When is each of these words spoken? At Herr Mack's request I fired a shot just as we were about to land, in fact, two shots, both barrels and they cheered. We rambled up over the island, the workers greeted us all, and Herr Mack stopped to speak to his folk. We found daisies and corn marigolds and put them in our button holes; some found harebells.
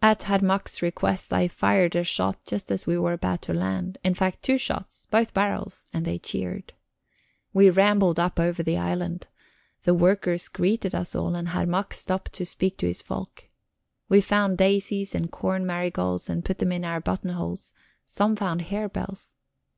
At 0.00 0.22
Herr 0.22 0.40
Mack's 0.40 0.80
request 0.80 1.34
I 1.34 1.46
fired 1.46 1.94
a 1.94 2.02
shot 2.02 2.46
just 2.46 2.70
as 2.72 2.86
we 2.86 2.96
were 2.98 3.12
about 3.12 3.42
to 3.42 3.52
land, 3.52 3.98
in 4.02 4.14
fact, 4.14 4.42
two 4.42 4.56
shots, 4.56 5.04
both 5.10 5.34
barrels 5.34 5.84
and 5.92 6.06
they 6.06 6.18
cheered. 6.18 6.72
We 7.52 7.68
rambled 7.68 8.18
up 8.18 8.40
over 8.40 8.62
the 8.62 8.78
island, 8.78 9.26
the 9.82 9.92
workers 9.92 10.48
greeted 10.48 10.94
us 10.94 11.14
all, 11.14 11.34
and 11.34 11.48
Herr 11.48 11.66
Mack 11.66 11.92
stopped 11.92 12.32
to 12.32 12.46
speak 12.46 12.78
to 12.78 12.86
his 12.86 13.02
folk. 13.02 13.50
We 14.08 14.22
found 14.22 14.56
daisies 14.56 15.14
and 15.14 15.30
corn 15.30 15.66
marigolds 15.66 16.30
and 16.30 16.42
put 16.42 16.56
them 16.56 16.72
in 16.72 16.86
our 16.86 17.02
button 17.02 17.28
holes; 17.34 17.74
some 18.06 18.36
found 18.36 18.62
harebells. 18.62 19.36